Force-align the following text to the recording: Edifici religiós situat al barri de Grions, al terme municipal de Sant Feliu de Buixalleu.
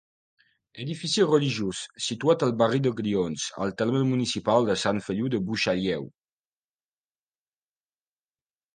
Edifici 0.85 1.25
religiós 1.27 1.81
situat 2.05 2.45
al 2.47 2.55
barri 2.63 2.81
de 2.87 2.93
Grions, 3.01 3.45
al 3.67 3.75
terme 3.83 4.03
municipal 4.15 4.73
de 4.73 4.79
Sant 4.87 5.05
Feliu 5.11 5.33
de 5.37 5.45
Buixalleu. 5.51 6.11